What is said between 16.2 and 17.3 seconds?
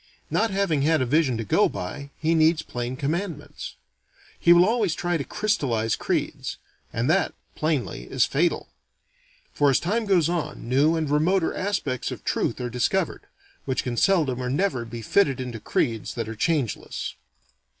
are changeless.